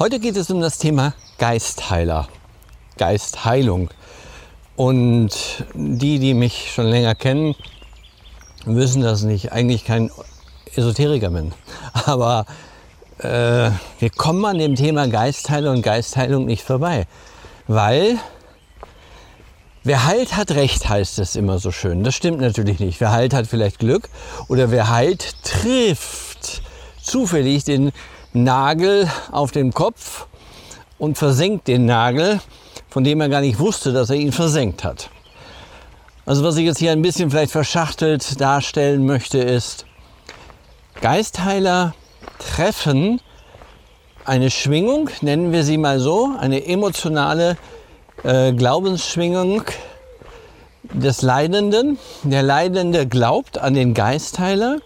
[0.00, 2.28] Heute geht es um das Thema Geistheiler,
[2.98, 3.90] Geistheilung.
[4.76, 5.30] Und
[5.74, 7.56] die, die mich schon länger kennen,
[8.64, 10.12] wissen, dass ich eigentlich kein
[10.76, 11.52] Esoteriker bin.
[11.92, 12.46] Aber
[13.18, 17.08] äh, wir kommen an dem Thema Geistheilung und Geistheilung nicht vorbei.
[17.66, 18.18] Weil
[19.82, 22.04] wer heilt, hat Recht, heißt es immer so schön.
[22.04, 23.00] Das stimmt natürlich nicht.
[23.00, 24.08] Wer heilt, hat vielleicht Glück.
[24.46, 26.62] Oder wer heilt, trifft
[27.02, 27.90] zufällig den
[28.32, 30.26] Nagel auf den Kopf
[30.98, 32.40] und versenkt den Nagel,
[32.88, 35.10] von dem er gar nicht wusste, dass er ihn versenkt hat.
[36.26, 39.86] Also was ich jetzt hier ein bisschen vielleicht verschachtelt darstellen möchte, ist,
[41.00, 41.94] Geistheiler
[42.38, 43.20] treffen
[44.24, 47.56] eine Schwingung, nennen wir sie mal so, eine emotionale
[48.24, 49.62] äh, Glaubensschwingung
[50.82, 51.98] des Leidenden.
[52.24, 54.80] Der Leidende glaubt an den Geistheiler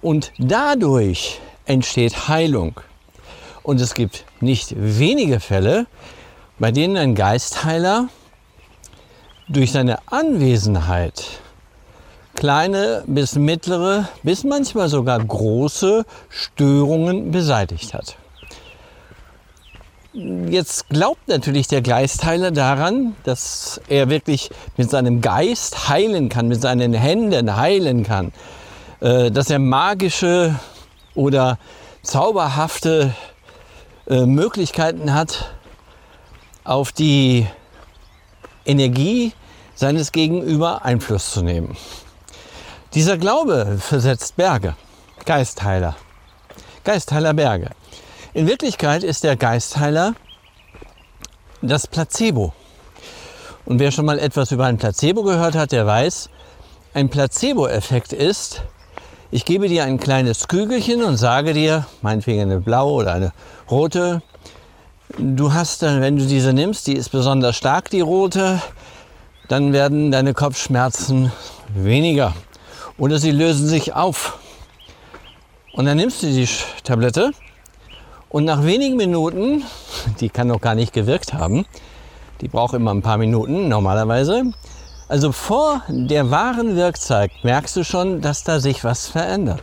[0.00, 2.80] und dadurch entsteht Heilung.
[3.62, 5.86] Und es gibt nicht wenige Fälle,
[6.58, 8.08] bei denen ein Geistheiler
[9.48, 11.42] durch seine Anwesenheit
[12.34, 18.16] kleine bis mittlere bis manchmal sogar große Störungen beseitigt hat.
[20.14, 26.60] Jetzt glaubt natürlich der Geistheiler daran, dass er wirklich mit seinem Geist heilen kann, mit
[26.60, 28.32] seinen Händen heilen kann,
[29.00, 30.54] äh, dass er magische
[31.14, 31.58] oder
[32.02, 33.14] zauberhafte
[34.08, 35.54] äh, Möglichkeiten hat,
[36.64, 37.46] auf die
[38.64, 39.32] Energie
[39.74, 41.76] seines Gegenüber Einfluss zu nehmen.
[42.94, 44.76] Dieser Glaube versetzt Berge,
[45.24, 45.96] Geistheiler,
[46.84, 47.70] Geistheiler Berge.
[48.34, 50.14] In Wirklichkeit ist der Geistheiler
[51.62, 52.52] das Placebo.
[53.64, 56.28] Und wer schon mal etwas über ein Placebo gehört hat, der weiß,
[56.94, 58.62] ein Placebo-Effekt ist,
[59.34, 63.32] ich gebe dir ein kleines Kügelchen und sage dir, meinetwegen eine blaue oder eine
[63.70, 64.20] rote,
[65.16, 68.60] du hast dann, wenn du diese nimmst, die ist besonders stark, die rote,
[69.48, 71.32] dann werden deine Kopfschmerzen
[71.74, 72.34] weniger
[72.98, 74.38] oder sie lösen sich auf.
[75.72, 76.46] Und dann nimmst du die
[76.84, 77.32] Tablette
[78.28, 79.64] und nach wenigen Minuten,
[80.20, 81.64] die kann noch gar nicht gewirkt haben,
[82.42, 84.52] die braucht immer ein paar Minuten normalerweise,
[85.12, 89.60] also vor der wahren Wirkzeit merkst du schon, dass da sich was verändert.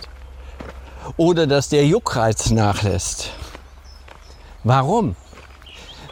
[1.18, 3.32] Oder dass der Juckreiz nachlässt.
[4.64, 5.16] Warum?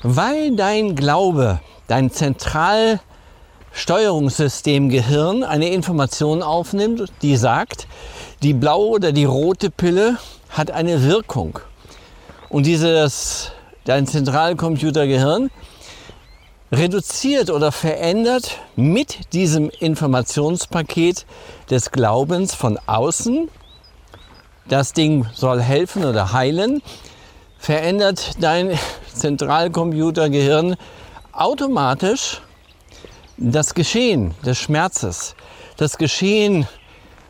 [0.02, 7.88] Weil dein Glaube, dein Zentralsteuerungssystem Gehirn eine Information aufnimmt, die sagt,
[8.42, 10.18] die blaue oder die rote Pille
[10.50, 11.60] hat eine Wirkung.
[12.50, 13.52] Und dieses,
[13.86, 15.52] dein Zentralcomputergehirn
[16.72, 21.26] reduziert oder verändert mit diesem Informationspaket
[21.70, 23.50] des Glaubens von außen.
[24.68, 26.82] Das Ding soll helfen oder heilen.
[27.58, 28.78] Verändert dein
[29.14, 30.76] Zentralcomputergehirn
[31.32, 32.42] automatisch
[33.38, 35.36] das Geschehen des Schmerzes,
[35.78, 36.68] das Geschehen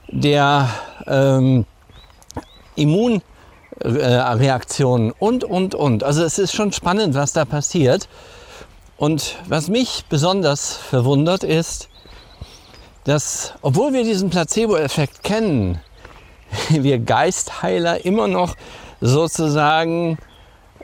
[0.08, 0.68] der
[1.06, 1.68] ähm,
[2.76, 6.04] Immunreaktionen und, und, und.
[6.04, 8.10] Also es ist schon spannend, was da passiert.
[8.98, 11.90] Und was mich besonders verwundert ist,
[13.04, 15.80] dass obwohl wir diesen Placebo-Effekt kennen,
[16.70, 18.56] wir Geistheiler immer noch
[19.00, 20.18] sozusagen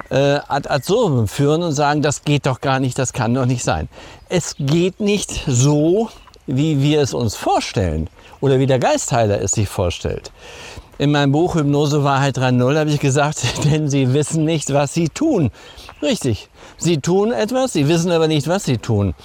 [0.09, 3.63] äh, ad absurdum führen und sagen, das geht doch gar nicht, das kann doch nicht
[3.63, 3.89] sein.
[4.29, 6.09] Es geht nicht so,
[6.45, 8.09] wie wir es uns vorstellen
[8.41, 10.31] oder wie der Geistheiler es sich vorstellt.
[10.99, 15.09] In meinem Buch Hypnose Wahrheit 3.0 habe ich gesagt, denn sie wissen nicht, was sie
[15.09, 15.51] tun.
[16.01, 19.15] Richtig, sie tun etwas, sie wissen aber nicht, was sie tun.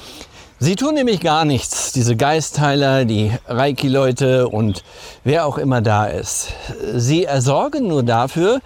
[0.61, 4.83] Sie tun nämlich gar nichts, diese Geistheiler, die Reiki-Leute und
[5.23, 6.49] wer auch immer da ist.
[6.95, 8.61] Sie ersorgen nur dafür,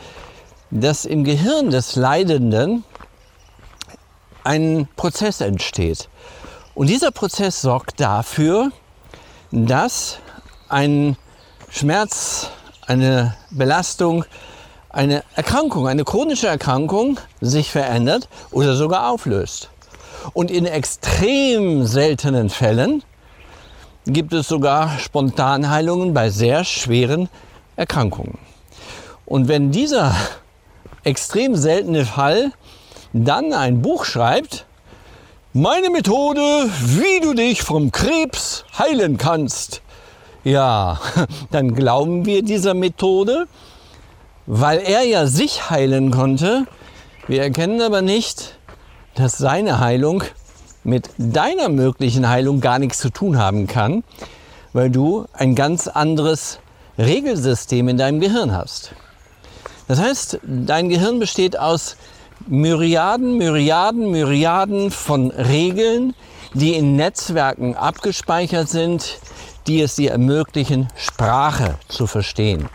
[0.70, 2.84] dass im Gehirn des Leidenden
[4.42, 6.08] ein Prozess entsteht.
[6.74, 8.70] Und dieser Prozess sorgt dafür,
[9.50, 10.18] dass
[10.70, 11.18] ein
[11.68, 12.48] Schmerz,
[12.86, 14.24] eine Belastung,
[14.90, 19.70] eine Erkrankung, eine chronische Erkrankung sich verändert oder sogar auflöst.
[20.34, 23.02] Und in extrem seltenen Fällen
[24.06, 27.28] gibt es sogar Spontanheilungen bei sehr schweren
[27.76, 28.38] Erkrankungen.
[29.24, 30.14] Und wenn dieser
[31.04, 32.52] extrem seltene Fall
[33.12, 34.66] dann ein Buch schreibt,
[35.52, 36.40] meine Methode,
[36.80, 39.82] wie du dich vom Krebs heilen kannst.
[40.44, 40.98] Ja,
[41.50, 43.46] dann glauben wir dieser Methode,
[44.46, 46.66] weil er ja sich heilen konnte.
[47.28, 48.58] Wir erkennen aber nicht,
[49.14, 50.24] dass seine Heilung
[50.84, 54.02] mit deiner möglichen Heilung gar nichts zu tun haben kann,
[54.72, 56.58] weil du ein ganz anderes
[56.98, 58.92] Regelsystem in deinem Gehirn hast.
[59.86, 61.96] Das heißt, dein Gehirn besteht aus
[62.48, 66.14] Myriaden, Myriaden, Myriaden von Regeln,
[66.54, 69.18] die in Netzwerken abgespeichert sind,
[69.66, 72.68] die es dir ermöglichen, Sprache zu verstehen,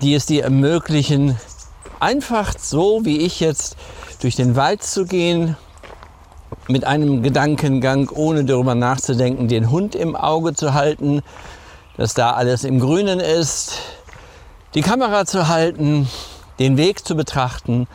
[0.00, 1.38] die es dir ermöglichen,
[2.00, 3.76] einfach so wie ich jetzt
[4.20, 5.56] durch den Wald zu gehen,
[6.68, 11.22] mit einem Gedankengang, ohne darüber nachzudenken, den Hund im Auge zu halten,
[11.96, 13.78] dass da alles im Grünen ist,
[14.74, 16.08] die Kamera zu halten,
[16.58, 17.86] den Weg zu betrachten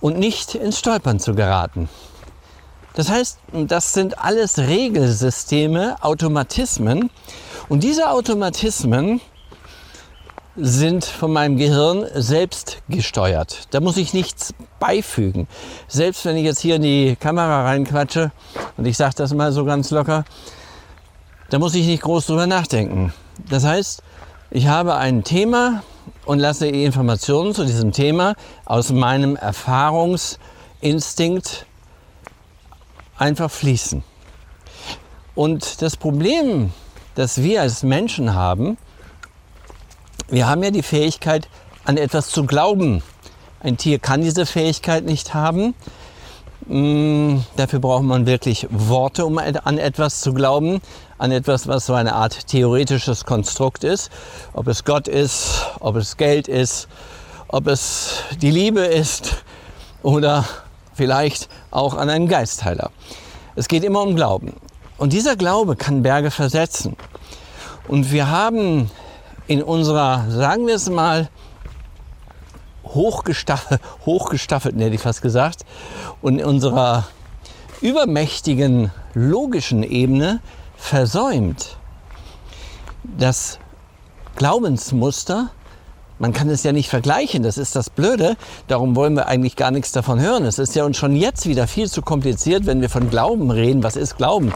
[0.00, 1.88] und nicht ins Stolpern zu geraten.
[2.94, 7.10] Das heißt, das sind alles Regelsysteme, Automatismen.
[7.68, 9.20] Und diese Automatismen
[10.56, 13.66] sind von meinem Gehirn selbst gesteuert.
[13.72, 15.48] Da muss ich nichts beifügen.
[15.88, 18.30] Selbst wenn ich jetzt hier in die Kamera reinquatsche
[18.76, 20.24] und ich sage das mal so ganz locker,
[21.50, 23.12] da muss ich nicht groß drüber nachdenken.
[23.50, 24.04] Das heißt,
[24.52, 25.82] ich habe ein Thema
[26.24, 31.66] und lasse Informationen zu diesem Thema aus meinem Erfahrungsinstinkt
[33.18, 34.02] einfach fließen.
[35.34, 36.72] Und das Problem,
[37.14, 38.78] das wir als Menschen haben,
[40.28, 41.48] wir haben ja die Fähigkeit,
[41.84, 43.02] an etwas zu glauben.
[43.60, 45.74] Ein Tier kann diese Fähigkeit nicht haben.
[46.66, 50.80] Mm, dafür braucht man wirklich Worte, um an etwas zu glauben,
[51.18, 54.10] an etwas, was so eine Art theoretisches Konstrukt ist.
[54.54, 56.88] Ob es Gott ist, ob es Geld ist,
[57.48, 59.44] ob es die Liebe ist
[60.02, 60.44] oder
[60.94, 62.90] vielleicht auch an einen Geistheiler.
[63.56, 64.54] Es geht immer um Glauben.
[64.96, 66.96] Und dieser Glaube kann Berge versetzen.
[67.88, 68.90] Und wir haben
[69.46, 71.28] in unserer, sagen wir es mal,
[72.84, 75.64] hochgestaffelt, hochgestaffelt hätte ich fast gesagt,
[76.22, 77.06] und in unserer
[77.80, 80.40] übermächtigen logischen Ebene
[80.76, 81.76] versäumt,
[83.18, 83.58] das
[84.36, 85.50] Glaubensmuster,
[86.18, 88.36] man kann es ja nicht vergleichen, das ist das Blöde,
[88.68, 90.44] darum wollen wir eigentlich gar nichts davon hören.
[90.44, 93.82] Es ist ja uns schon jetzt wieder viel zu kompliziert, wenn wir von Glauben reden.
[93.82, 94.52] Was ist Glauben?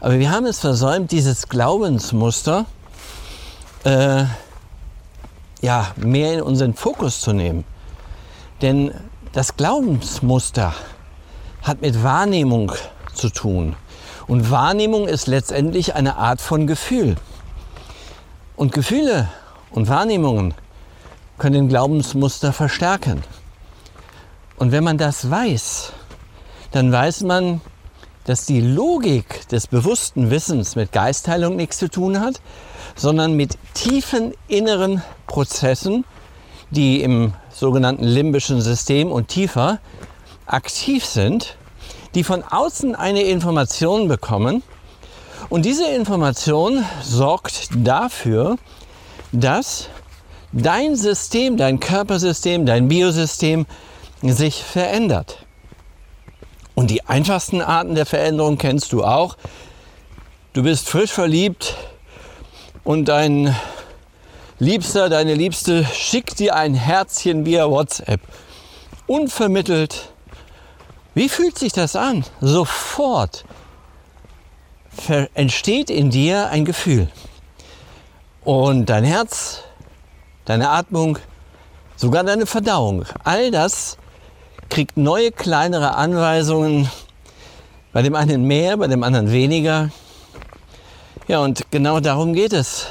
[0.00, 2.66] Aber wir haben es versäumt, dieses Glaubensmuster
[3.84, 4.24] äh,
[5.62, 7.64] ja, mehr in unseren Fokus zu nehmen.
[8.62, 8.92] Denn
[9.32, 10.74] das Glaubensmuster
[11.62, 12.72] hat mit Wahrnehmung
[13.14, 13.76] zu tun.
[14.26, 17.16] Und Wahrnehmung ist letztendlich eine Art von Gefühl.
[18.56, 19.28] Und Gefühle
[19.70, 20.54] und Wahrnehmungen
[21.40, 23.24] können Glaubensmuster verstärken.
[24.58, 25.92] Und wenn man das weiß,
[26.70, 27.62] dann weiß man,
[28.24, 32.40] dass die Logik des bewussten Wissens mit Geistheilung nichts zu tun hat,
[32.94, 36.04] sondern mit tiefen inneren Prozessen,
[36.70, 39.78] die im sogenannten limbischen System und tiefer
[40.44, 41.56] aktiv sind,
[42.14, 44.62] die von außen eine Information bekommen.
[45.48, 48.58] Und diese Information sorgt dafür,
[49.32, 49.88] dass
[50.52, 53.66] dein System, dein Körpersystem, dein Biosystem
[54.22, 55.46] sich verändert.
[56.74, 59.36] Und die einfachsten Arten der Veränderung kennst du auch.
[60.52, 61.76] Du bist frisch verliebt,
[62.84, 63.54] und dein
[64.58, 68.20] Liebster, deine Liebste schickt dir ein Herzchen via WhatsApp.
[69.06, 70.12] Unvermittelt.
[71.14, 72.24] Wie fühlt sich das an?
[72.40, 73.44] Sofort
[75.34, 77.08] entsteht in dir ein Gefühl.
[78.44, 79.62] Und dein Herz,
[80.44, 81.18] deine Atmung,
[81.96, 83.98] sogar deine Verdauung, all das
[84.68, 86.88] kriegt neue kleinere Anweisungen.
[87.92, 89.90] Bei dem einen mehr, bei dem anderen weniger.
[91.26, 92.86] Ja, und genau darum geht es.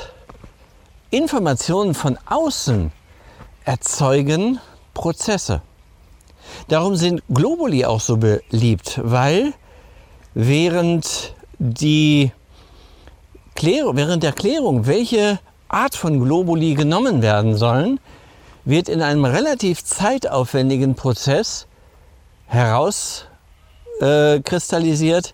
[1.09, 2.91] Informationen von außen
[3.65, 4.59] erzeugen
[4.93, 5.61] Prozesse.
[6.67, 9.53] Darum sind Globuli auch so beliebt, weil
[10.33, 12.31] während, die
[13.55, 15.39] Klärung, während der Klärung, welche
[15.69, 17.99] Art von Globuli genommen werden sollen,
[18.65, 21.67] wird in einem relativ zeitaufwendigen Prozess
[22.47, 25.31] herauskristallisiert, äh,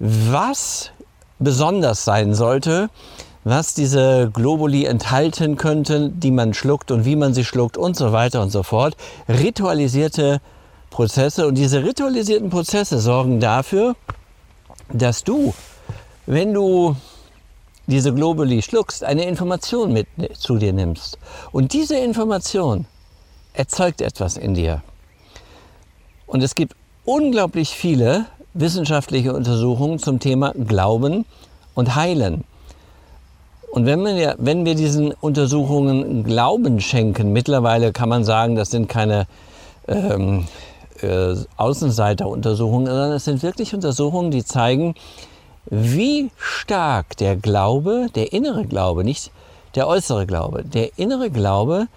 [0.00, 0.90] was
[1.38, 2.90] besonders sein sollte,
[3.44, 8.12] was diese Globuli enthalten könnten, die man schluckt und wie man sie schluckt und so
[8.12, 8.96] weiter und so fort.
[9.28, 10.40] Ritualisierte
[10.90, 13.94] Prozesse und diese ritualisierten Prozesse sorgen dafür,
[14.92, 15.54] dass du,
[16.26, 16.96] wenn du
[17.88, 21.18] diese Globuli schluckst, eine Information mit zu dir nimmst.
[21.52, 22.86] Und diese Information
[23.54, 24.82] erzeugt etwas in dir.
[26.26, 31.24] Und es gibt unglaublich viele wissenschaftliche Untersuchungen zum Thema Glauben
[31.74, 32.44] und Heilen.
[33.70, 38.88] Und wenn wir, wenn wir diesen Untersuchungen Glauben schenken, mittlerweile kann man sagen, das sind
[38.88, 39.26] keine
[39.86, 40.46] ähm,
[41.00, 44.94] äh, Außenseiteruntersuchungen, sondern es sind wirklich Untersuchungen, die zeigen,
[45.70, 49.30] wie stark der Glaube, der innere Glaube, nicht
[49.74, 51.88] der äußere Glaube, der innere Glaube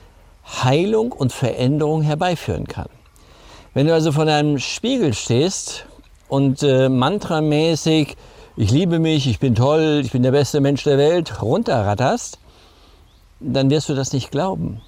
[0.63, 2.89] Heilung und Veränderung herbeiführen kann.
[3.73, 5.85] Wenn du also vor einem Spiegel stehst
[6.27, 8.17] und äh, mantramäßig
[8.57, 12.37] ich liebe mich, ich bin toll, ich bin der beste Mensch der Welt runterratterst,
[13.39, 14.81] dann wirst du das nicht glauben.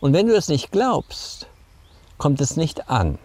[0.00, 1.46] Und wenn du es nicht glaubst,
[2.18, 3.18] kommt es nicht an.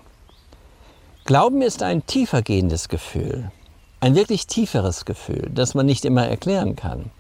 [1.26, 3.52] Glauben ist ein tiefer gehendes Gefühl,
[4.00, 7.12] ein wirklich tieferes Gefühl, das man nicht immer erklären kann.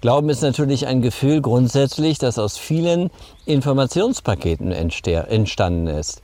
[0.00, 3.10] Glauben ist natürlich ein Gefühl grundsätzlich, das aus vielen
[3.46, 6.22] Informationspaketen entstanden ist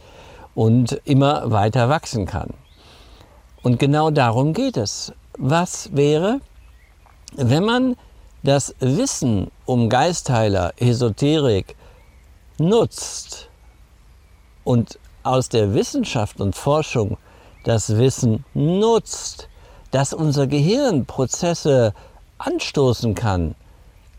[0.54, 2.50] und immer weiter wachsen kann.
[3.62, 6.40] Und genau darum geht es was wäre,
[7.37, 7.96] wenn man
[8.42, 11.76] das Wissen um Geistheiler, Esoterik
[12.58, 13.49] nutzt
[14.64, 17.16] und aus der Wissenschaft und Forschung
[17.64, 19.49] das Wissen nutzt,
[19.94, 21.94] dass unser Gehirn Prozesse
[22.38, 23.54] anstoßen kann,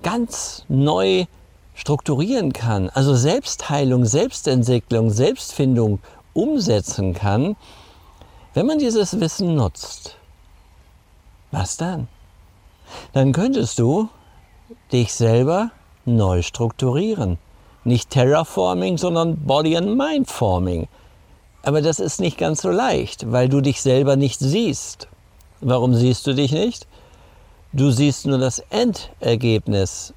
[0.03, 1.25] ganz neu
[1.73, 5.99] strukturieren kann, also Selbstheilung, Selbstentwicklung, Selbstfindung
[6.33, 7.57] umsetzen kann,
[8.53, 10.15] wenn man dieses Wissen nutzt.
[11.51, 12.07] Was dann?
[13.11, 14.07] Dann könntest du
[14.93, 15.71] dich selber
[16.05, 17.37] neu strukturieren.
[17.83, 20.87] Nicht Terraforming, sondern Body and Mind Forming.
[21.63, 25.09] Aber das ist nicht ganz so leicht, weil du dich selber nicht siehst.
[25.61, 26.85] Warum siehst du dich nicht?
[27.71, 30.13] Du siehst nur das Endergebnis.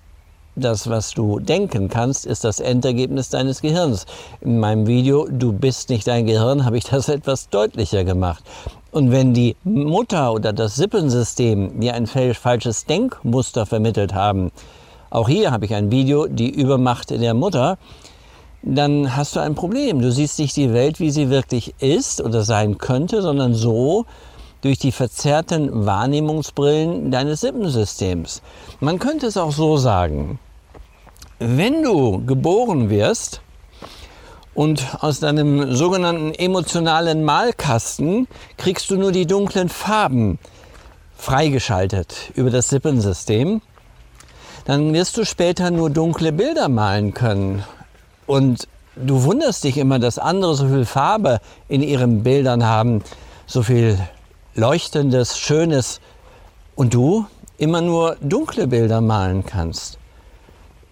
[0.56, 4.06] Das, was du denken kannst, ist das Endergebnis deines Gehirns.
[4.40, 8.42] In meinem Video Du bist nicht dein Gehirn habe ich das etwas deutlicher gemacht.
[8.90, 14.50] Und wenn die Mutter oder das Sippensystem mir ein falsches Denkmuster vermittelt haben,
[15.10, 17.78] auch hier habe ich ein Video, die Übermacht der Mutter,
[18.62, 20.00] dann hast du ein Problem.
[20.00, 24.04] Du siehst nicht die Welt, wie sie wirklich ist oder sein könnte, sondern so
[24.62, 28.42] durch die verzerrten Wahrnehmungsbrillen deines Sippensystems.
[28.80, 30.38] Man könnte es auch so sagen,
[31.38, 33.40] wenn du geboren wirst,
[34.58, 40.40] und aus deinem sogenannten emotionalen Malkasten kriegst du nur die dunklen Farben
[41.16, 43.62] freigeschaltet über das Sippensystem.
[44.64, 47.62] Dann wirst du später nur dunkle Bilder malen können.
[48.26, 51.38] Und du wunderst dich immer, dass andere so viel Farbe
[51.68, 53.04] in ihren Bildern haben,
[53.46, 53.96] so viel
[54.58, 56.00] Leuchtendes, Schönes
[56.74, 57.26] und du
[57.58, 59.98] immer nur dunkle Bilder malen kannst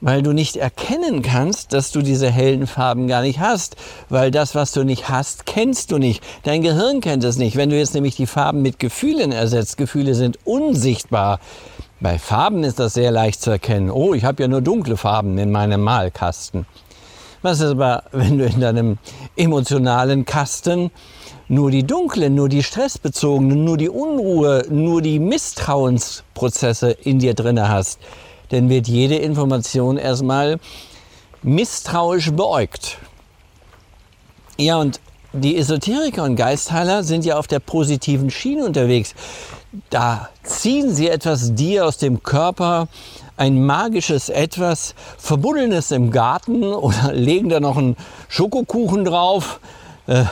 [0.00, 3.76] weil du nicht erkennen kannst, dass du diese hellen Farben gar nicht hast,
[4.08, 6.22] weil das, was du nicht hast, kennst du nicht.
[6.42, 7.56] Dein Gehirn kennt es nicht.
[7.56, 11.40] Wenn du jetzt nämlich die Farben mit Gefühlen ersetzt, Gefühle sind unsichtbar.
[11.98, 13.90] Bei Farben ist das sehr leicht zu erkennen.
[13.90, 16.66] Oh, ich habe ja nur dunkle Farben in meinem Malkasten.
[17.40, 18.98] Was ist aber, wenn du in deinem
[19.34, 20.90] emotionalen Kasten
[21.48, 27.68] nur die dunklen, nur die stressbezogenen, nur die Unruhe, nur die Misstrauensprozesse in dir drinne
[27.68, 28.00] hast?
[28.50, 30.58] dann wird jede Information erstmal
[31.42, 32.98] misstrauisch beäugt.
[34.56, 35.00] Ja, und
[35.32, 39.14] die Esoteriker und Geistheiler sind ja auf der positiven Schiene unterwegs.
[39.90, 42.88] Da ziehen sie etwas dir aus dem Körper,
[43.36, 47.96] ein magisches Etwas, Verbuddelnes im Garten oder legen da noch einen
[48.28, 49.60] Schokokuchen drauf.
[50.06, 50.24] Äh,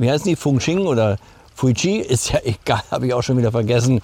[0.00, 0.36] wie heißen die?
[0.36, 1.18] Fung Xing oder
[1.54, 1.98] Fuji?
[1.98, 4.00] Ist ja egal, habe ich auch schon wieder vergessen.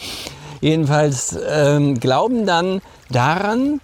[0.60, 3.80] Jedenfalls ähm, glauben dann daran,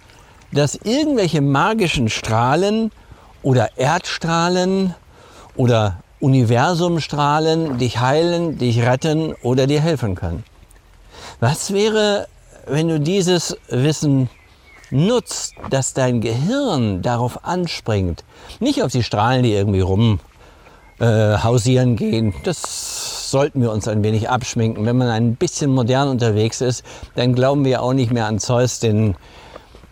[0.51, 2.91] dass irgendwelche magischen Strahlen
[3.41, 4.93] oder Erdstrahlen
[5.55, 10.43] oder Universumstrahlen dich heilen, dich retten oder dir helfen können.
[11.39, 12.27] Was wäre,
[12.65, 14.29] wenn du dieses Wissen
[14.89, 18.23] nutzt, dass dein Gehirn darauf anspringt,
[18.59, 20.19] nicht auf die Strahlen, die irgendwie rum
[20.99, 22.33] äh, hausieren gehen.
[22.43, 24.85] Das sollten wir uns ein wenig abschminken.
[24.85, 26.83] Wenn man ein bisschen modern unterwegs ist,
[27.15, 29.15] dann glauben wir auch nicht mehr an Zeus, den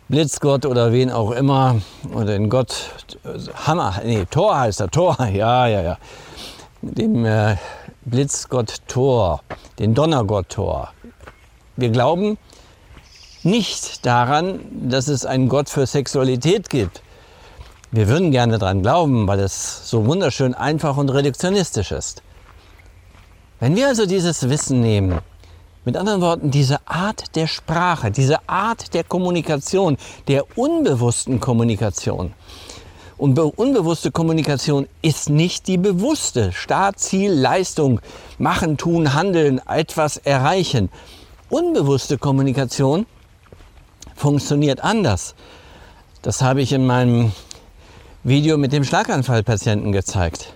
[0.09, 1.81] Blitzgott oder wen auch immer,
[2.13, 2.91] oder den Gott,
[3.55, 5.97] Hammer, nee, Thor heißt er, Thor, ja, ja, ja,
[6.81, 7.55] dem äh,
[8.03, 9.41] Blitzgott Thor,
[9.79, 10.89] den Donnergott Thor.
[11.77, 12.37] Wir glauben
[13.43, 17.01] nicht daran, dass es einen Gott für Sexualität gibt.
[17.93, 22.23] Wir würden gerne daran glauben, weil es so wunderschön einfach und reduktionistisch ist.
[23.59, 25.19] Wenn wir also dieses Wissen nehmen,
[25.83, 32.33] mit anderen Worten, diese Art der Sprache, diese Art der Kommunikation, der unbewussten Kommunikation,
[33.17, 36.51] Und unbewusste Kommunikation ist nicht die bewusste.
[36.53, 37.99] Start, Ziel, Leistung,
[38.39, 40.89] machen, tun, handeln, etwas erreichen.
[41.49, 43.05] Unbewusste Kommunikation
[44.15, 45.35] funktioniert anders.
[46.23, 47.31] Das habe ich in meinem
[48.23, 50.53] Video mit dem Schlaganfallpatienten gezeigt.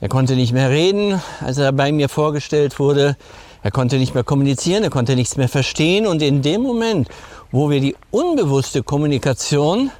[0.00, 3.16] Er konnte nicht mehr reden, als er bei mir vorgestellt wurde.
[3.62, 6.08] Er konnte nicht mehr kommunizieren, er konnte nichts mehr verstehen.
[6.08, 7.08] Und in dem Moment,
[7.52, 9.92] wo wir die unbewusste Kommunikation,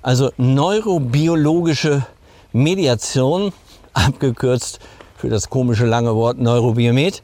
[0.00, 2.06] also neurobiologische
[2.54, 3.52] Mediation,
[3.92, 4.80] abgekürzt
[5.18, 7.22] für das komische lange Wort Neurobiomet,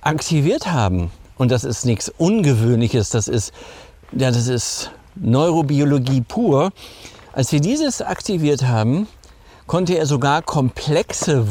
[0.00, 1.10] aktiviert haben.
[1.36, 3.52] Und das ist nichts Ungewöhnliches, das ist,
[4.12, 6.72] ja, das ist Neurobiologie pur.
[7.32, 9.06] Als wir dieses aktiviert haben,
[9.66, 11.46] konnte er sogar komplexe,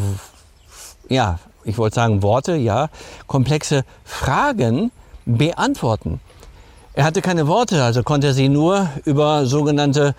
[1.10, 2.89] ja, ich wollte sagen Worte, ja,
[3.27, 4.91] komplexe Fragen
[5.25, 6.19] beantworten.
[6.93, 10.15] Er hatte keine Worte, also konnte er sie nur über sogenannte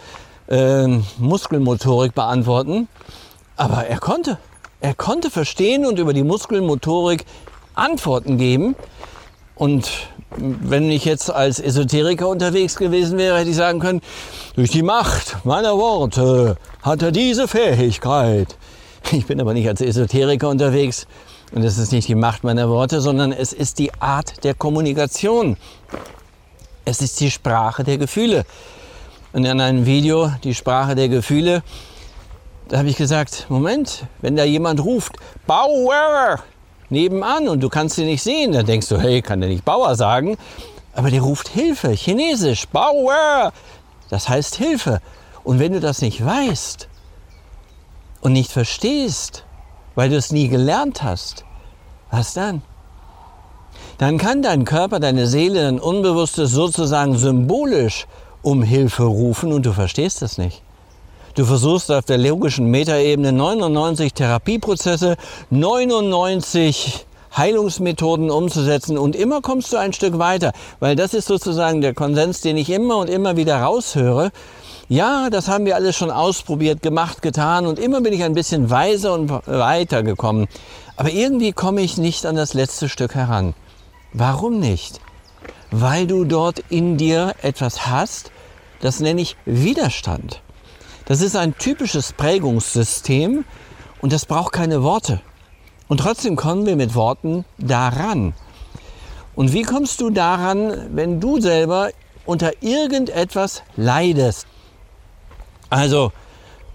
[0.48, 0.86] äh,
[1.18, 2.88] Muskelmotorik beantworten.
[3.56, 4.38] Aber er konnte.
[4.80, 7.24] Er konnte verstehen und über die Muskelmotorik
[7.74, 8.76] Antworten geben.
[9.56, 9.90] Und
[10.36, 14.02] wenn ich jetzt als Esoteriker unterwegs gewesen wäre, hätte ich sagen können,
[14.54, 18.56] durch die Macht meiner Worte hat er diese Fähigkeit.
[19.12, 21.06] Ich bin aber nicht als Esoteriker unterwegs.
[21.52, 25.56] Und es ist nicht die Macht meiner Worte, sondern es ist die Art der Kommunikation.
[26.84, 28.44] Es ist die Sprache der Gefühle.
[29.32, 31.62] Und in einem Video, die Sprache der Gefühle,
[32.68, 35.16] da habe ich gesagt, Moment, wenn da jemand ruft,
[35.46, 36.40] Bauer,
[36.90, 38.52] nebenan und du kannst ihn nicht sehen.
[38.52, 40.36] Dann denkst du, hey, kann der nicht Bauer sagen?
[40.94, 43.52] Aber der ruft Hilfe, chinesisch, Bauer.
[44.10, 45.00] Das heißt Hilfe.
[45.44, 46.88] Und wenn du das nicht weißt
[48.20, 49.44] und nicht verstehst,
[49.94, 51.44] weil du es nie gelernt hast,
[52.10, 52.62] was dann?
[53.98, 58.06] Dann kann dein Körper, deine Seele, dein Unbewusstes sozusagen symbolisch
[58.42, 60.62] um Hilfe rufen und du verstehst es nicht.
[61.38, 65.16] Du versuchst auf der logischen Metaebene 99 Therapieprozesse,
[65.50, 71.94] 99 Heilungsmethoden umzusetzen und immer kommst du ein Stück weiter, weil das ist sozusagen der
[71.94, 74.32] Konsens, den ich immer und immer wieder raushöre.
[74.88, 78.68] Ja, das haben wir alles schon ausprobiert, gemacht, getan und immer bin ich ein bisschen
[78.68, 80.48] weiser und weiter gekommen.
[80.96, 83.54] Aber irgendwie komme ich nicht an das letzte Stück heran.
[84.12, 84.98] Warum nicht?
[85.70, 88.32] Weil du dort in dir etwas hast,
[88.80, 90.42] das nenne ich Widerstand.
[91.08, 93.46] Das ist ein typisches Prägungssystem
[94.02, 95.22] und das braucht keine Worte.
[95.88, 98.34] Und trotzdem kommen wir mit Worten daran.
[99.34, 101.88] Und wie kommst du daran, wenn du selber
[102.26, 104.46] unter irgendetwas leidest?
[105.70, 106.12] Also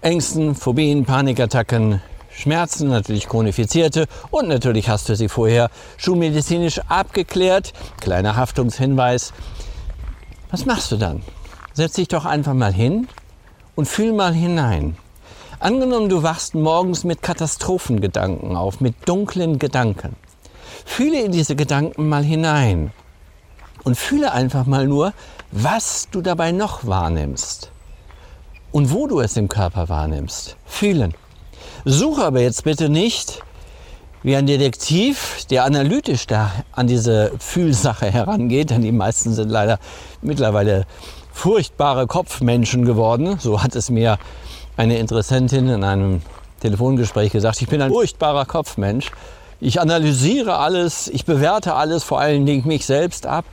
[0.00, 7.72] Ängsten, Phobien, Panikattacken, Schmerzen, natürlich chronifizierte und natürlich hast du sie vorher schulmedizinisch abgeklärt.
[8.00, 9.32] Kleiner Haftungshinweis.
[10.50, 11.22] Was machst du dann?
[11.72, 13.06] Setz dich doch einfach mal hin
[13.74, 14.96] und fühl mal hinein.
[15.60, 20.16] Angenommen, du wachst morgens mit Katastrophengedanken auf, mit dunklen Gedanken.
[20.84, 22.92] Fühle in diese Gedanken mal hinein
[23.84, 25.12] und fühle einfach mal nur,
[25.50, 27.70] was du dabei noch wahrnimmst
[28.72, 30.56] und wo du es im Körper wahrnimmst.
[30.66, 31.14] Fühlen.
[31.84, 33.42] Suche aber jetzt bitte nicht
[34.22, 39.78] wie ein Detektiv, der analytisch da an diese Fühlsache herangeht, denn die meisten sind leider
[40.22, 40.86] mittlerweile
[41.34, 43.38] furchtbare Kopfmenschen geworden.
[43.38, 44.18] So hat es mir
[44.76, 46.22] eine Interessentin in einem
[46.60, 47.60] Telefongespräch gesagt.
[47.60, 49.10] Ich bin ein furchtbarer Kopfmensch.
[49.60, 53.44] Ich analysiere alles, ich bewerte alles, vor allen Dingen mich selbst ab.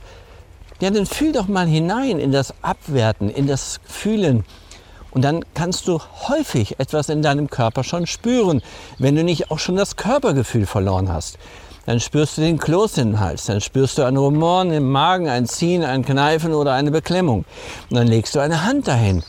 [0.80, 4.44] Ja, dann fühl doch mal hinein in das Abwerten, in das Fühlen.
[5.10, 8.62] Und dann kannst du häufig etwas in deinem Körper schon spüren,
[8.98, 11.38] wenn du nicht auch schon das Körpergefühl verloren hast.
[11.86, 15.46] Dann spürst du den Kloß den Hals, dann spürst du ein Rumoren im Magen, ein
[15.46, 17.44] Ziehen, ein Kneifen oder eine Beklemmung.
[17.90, 19.24] Und dann legst du eine Hand dahin.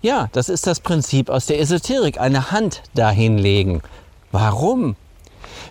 [0.00, 3.82] Ja, das ist das Prinzip aus der Esoterik, eine Hand dahin legen.
[4.32, 4.96] Warum?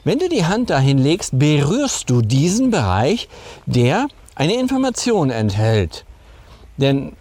[0.03, 3.27] Wenn du die Hand dahin legst, berührst du diesen Bereich,
[3.65, 6.05] der eine Information enthält.
[6.77, 7.13] Denn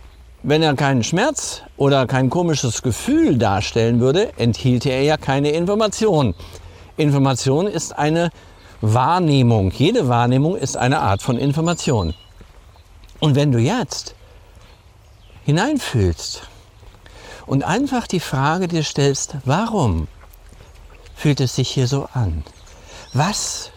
[0.43, 6.35] wenn er keinen Schmerz oder kein komisches Gefühl darstellen würde, enthielte er ja keine Information.
[6.97, 8.31] Information ist eine
[8.81, 9.71] Wahrnehmung.
[9.73, 12.15] Jede Wahrnehmung ist eine Art von Information.
[13.19, 14.15] Und wenn du jetzt
[15.45, 16.43] hineinfühlst
[17.47, 20.09] und einfach die Frage dir stellst, warum
[21.15, 22.45] fühlt es sich hier so an?
[23.13, 23.71] Was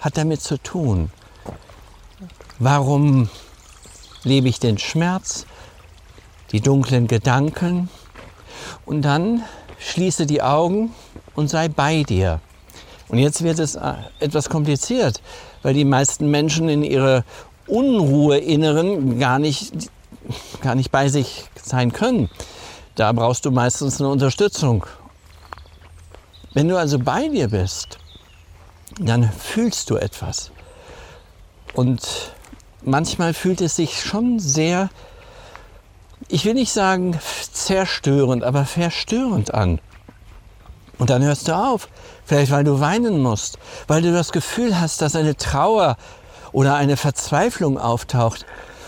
[0.00, 1.10] hat damit zu tun?
[2.58, 3.28] Warum
[4.22, 5.46] lebe ich den Schmerz,
[6.52, 7.88] die dunklen Gedanken?
[8.84, 9.42] Und dann
[9.78, 10.94] schließe die Augen
[11.34, 12.40] und sei bei dir.
[13.08, 15.20] Und jetzt wird es äh, etwas kompliziert,
[15.62, 17.24] weil die meisten Menschen in ihrer
[17.66, 19.90] Unruhe inneren gar nicht,
[20.62, 22.30] gar nicht bei sich sein können.
[22.94, 24.86] da brauchst du meistens eine Unterstützung.
[26.54, 27.98] Wenn du also bei dir bist,
[28.98, 30.50] dann fühlst du etwas.
[31.74, 32.32] Und
[32.82, 34.88] manchmal fühlt es sich schon sehr,
[36.28, 37.18] ich will nicht sagen
[37.52, 39.80] zerstörend, aber verstörend an.
[40.98, 41.88] Und dann hörst du auf.
[42.24, 45.96] Vielleicht weil du weinen musst, weil du das Gefühl hast, dass eine Trauer
[46.52, 48.46] oder eine Verzweiflung auftaucht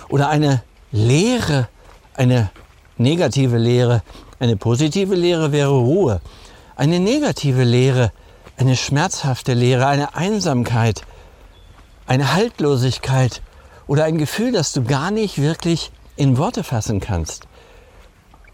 [0.09, 1.69] oder eine Leere,
[2.15, 2.51] eine
[2.97, 4.03] negative Leere.
[4.41, 6.21] Eine positive Leere wäre Ruhe.
[6.77, 8.13] Eine negative Leere,
[8.57, 11.03] eine schmerzhafte Leere, eine Einsamkeit,
[12.07, 13.43] eine Haltlosigkeit
[13.87, 17.47] oder ein Gefühl, das du gar nicht wirklich in Worte fassen kannst.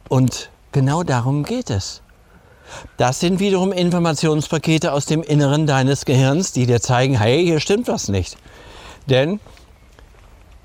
[0.08, 2.02] Und genau darum geht es.
[2.96, 7.88] Das sind wiederum Informationspakete aus dem Inneren deines Gehirns, die dir zeigen, hey, hier stimmt
[7.88, 8.37] was nicht.
[9.07, 9.40] Denn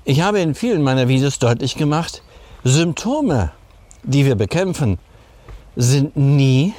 [0.04, 2.22] ich habe in vielen meiner Videos deutlich gemacht,
[2.64, 3.52] Symptome,
[4.02, 4.98] die wir bekämpfen,
[5.76, 6.74] sind nie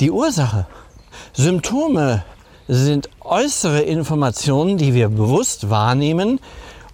[0.00, 0.66] die Ursache.
[1.32, 2.24] Symptome
[2.66, 6.40] sind äußere Informationen, die wir bewusst wahrnehmen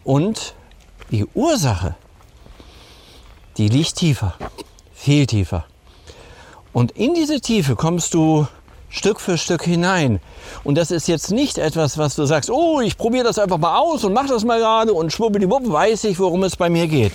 [0.05, 0.55] und
[1.11, 1.95] die Ursache,
[3.57, 4.35] die liegt tiefer,
[4.93, 5.65] viel tiefer.
[6.73, 8.47] Und in diese Tiefe kommst du
[8.89, 10.21] Stück für Stück hinein.
[10.65, 13.79] Und das ist jetzt nicht etwas, was du sagst, oh, ich probiere das einfach mal
[13.79, 17.13] aus und mach das mal gerade und schwuppdiwupp weiß ich, worum es bei mir geht.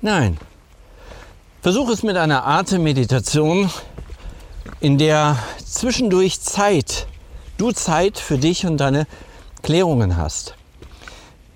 [0.00, 0.38] Nein.
[1.60, 3.70] Versuch es mit einer Atemmeditation,
[4.80, 7.06] in der zwischendurch Zeit,
[7.58, 9.06] du Zeit für dich und deine
[9.62, 10.54] Klärungen hast.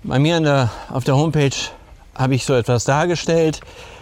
[0.02, 1.56] Bei mir der, auf der Homepage
[2.14, 3.60] habe ich so etwas dargestellt.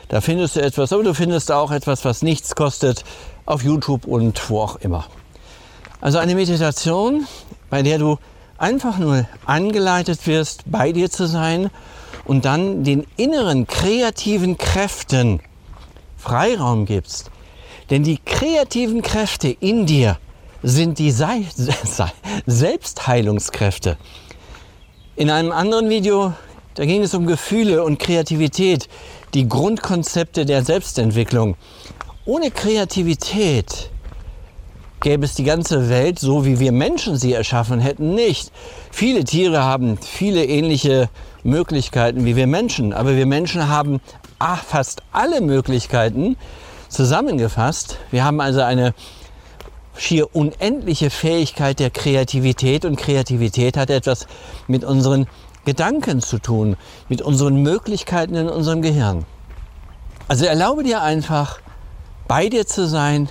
[0.08, 3.04] Da findest du etwas, aber du findest auch etwas, was nichts kostet
[3.46, 5.06] auf YouTube und wo auch immer.
[6.00, 7.26] Also eine Meditation,
[7.70, 8.18] bei der du
[8.58, 11.70] einfach nur angeleitet wirst, bei dir zu sein
[12.24, 15.40] und dann den inneren kreativen Kräften
[16.16, 17.30] Freiraum gibst.
[17.90, 20.18] Denn die kreativen Kräfte in dir
[20.62, 21.28] sind die Se
[22.46, 23.98] Selbstheilungskräfte.
[25.16, 26.32] In einem anderen Video,
[26.74, 28.88] da ging es um Gefühle und Kreativität,
[29.34, 31.56] die Grundkonzepte der Selbstentwicklung.
[32.24, 33.90] Ohne Kreativität
[35.00, 38.52] gäbe es die ganze Welt, so wie wir Menschen sie erschaffen hätten, nicht.
[38.90, 41.08] Viele Tiere haben viele ähnliche
[41.42, 44.00] Möglichkeiten wie wir Menschen, aber wir Menschen haben
[44.66, 46.36] fast alle Möglichkeiten
[46.88, 47.98] zusammengefasst.
[48.10, 48.94] Wir haben also eine
[49.96, 54.26] schier unendliche Fähigkeit der Kreativität und Kreativität hat etwas
[54.66, 55.26] mit unseren
[55.64, 56.76] Gedanken zu tun,
[57.08, 59.24] mit unseren Möglichkeiten in unserem Gehirn.
[60.28, 61.60] Also erlaube dir einfach,
[62.26, 63.28] bei dir zu sein,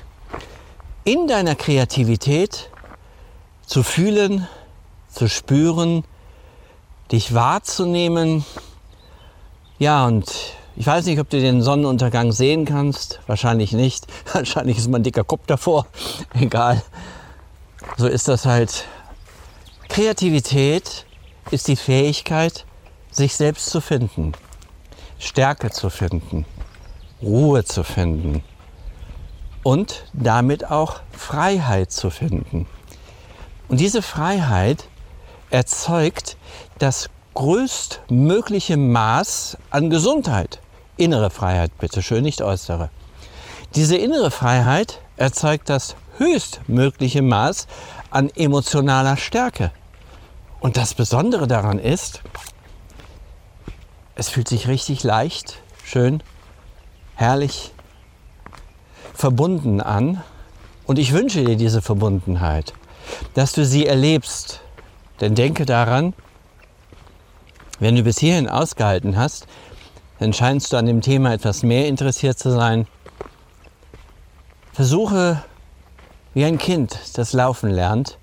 [1.03, 2.69] in deiner Kreativität
[3.65, 4.47] zu fühlen,
[5.09, 6.03] zu spüren,
[7.11, 8.45] dich wahrzunehmen.
[9.79, 10.31] Ja, und
[10.81, 13.19] ich weiß nicht, ob du den Sonnenuntergang sehen kannst.
[13.27, 14.07] Wahrscheinlich nicht.
[14.33, 15.85] Wahrscheinlich ist mein dicker Kopf davor.
[16.33, 16.81] Egal.
[17.97, 18.85] So ist das halt.
[19.89, 21.05] Kreativität
[21.51, 22.65] ist die Fähigkeit,
[23.11, 24.31] sich selbst zu finden,
[25.19, 26.47] Stärke zu finden,
[27.21, 28.43] Ruhe zu finden,
[29.61, 32.65] und damit auch Freiheit zu finden.
[33.67, 34.85] Und diese Freiheit
[35.51, 36.37] erzeugt
[36.79, 40.59] das größtmögliche Maß an Gesundheit.
[40.97, 42.89] Innere Freiheit, bitteschön, nicht äußere.
[43.75, 47.67] Diese innere Freiheit erzeugt das höchstmögliche Maß
[48.09, 49.71] an emotionaler Stärke.
[50.59, 52.21] Und das Besondere daran ist,
[54.15, 56.21] es fühlt sich richtig leicht, schön,
[57.15, 57.71] herrlich,
[59.13, 60.21] verbunden an
[60.85, 62.73] und ich wünsche dir diese Verbundenheit,
[63.33, 64.61] dass du sie erlebst.
[65.21, 66.13] Denn denke daran,
[67.79, 69.47] wenn du bis hierhin ausgehalten hast,
[70.21, 72.85] dann scheinst du an dem Thema etwas mehr interessiert zu sein.
[74.71, 75.41] Versuche,
[76.35, 78.19] wie ein Kind, das Laufen lernt,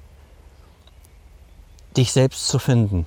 [1.96, 3.04] dich selbst zu finden.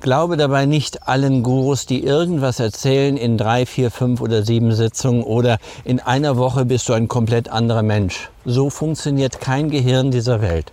[0.00, 5.22] Glaube dabei nicht allen Gurus, die irgendwas erzählen in drei, vier, fünf oder sieben Sitzungen
[5.22, 8.28] oder in einer Woche bist du ein komplett anderer Mensch.
[8.44, 10.72] So funktioniert kein Gehirn dieser Welt.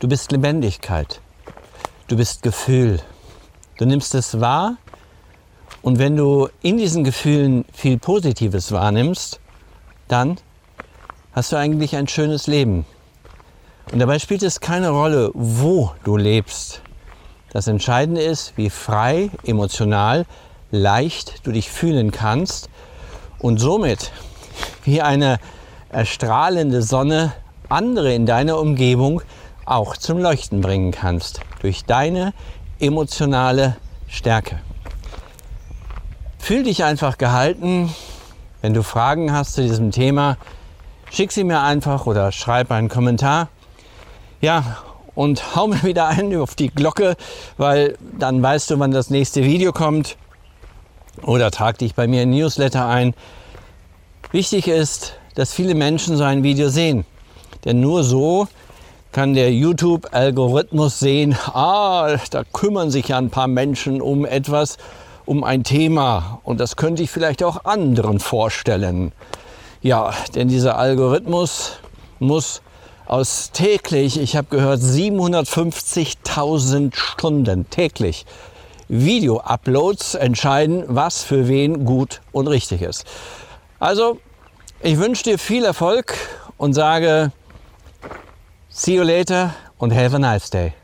[0.00, 1.20] Du bist Lebendigkeit.
[2.08, 2.98] Du bist Gefühl.
[3.78, 4.78] Du nimmst es wahr
[5.82, 9.40] und wenn du in diesen Gefühlen viel Positives wahrnimmst,
[10.08, 10.36] dann
[11.32, 12.86] hast du eigentlich ein schönes Leben.
[13.90, 16.82] Und dabei spielt es keine Rolle, wo du lebst.
[17.52, 20.24] Das Entscheidende ist, wie frei, emotional,
[20.70, 22.70] leicht du dich fühlen kannst
[23.38, 24.12] und somit
[24.84, 25.38] wie eine
[25.90, 27.32] erstrahlende Sonne
[27.68, 29.20] andere in deiner Umgebung
[29.64, 32.32] auch zum Leuchten bringen kannst durch deine
[32.78, 33.76] emotionale
[34.08, 34.60] Stärke.
[36.42, 37.94] Fühl dich einfach gehalten,
[38.62, 40.36] Wenn du Fragen hast zu diesem Thema,
[41.08, 43.48] schick sie mir einfach oder schreib einen Kommentar.
[44.40, 44.78] Ja,
[45.14, 47.16] und hau mir wieder ein auf die Glocke,
[47.58, 50.16] weil dann weißt du, wann das nächste Video kommt.
[51.22, 53.14] Oder trag dich bei mir in Newsletter ein.
[54.32, 57.04] Wichtig ist, dass viele Menschen so ein Video sehen.
[57.64, 58.48] Denn nur so
[59.12, 64.76] kann der YouTube-Algorithmus sehen, ah, da kümmern sich ja ein paar Menschen um etwas,
[65.32, 66.40] um ein Thema.
[66.44, 69.12] Und das könnte ich vielleicht auch anderen vorstellen.
[69.80, 71.78] Ja, denn dieser Algorithmus
[72.18, 72.60] muss
[73.06, 78.26] aus täglich, ich habe gehört, 750.000 Stunden täglich
[78.88, 83.06] Video-Uploads entscheiden, was für wen gut und richtig ist.
[83.80, 84.18] Also,
[84.82, 86.12] ich wünsche dir viel Erfolg
[86.58, 87.32] und sage,
[88.68, 90.74] see you later und have a nice day.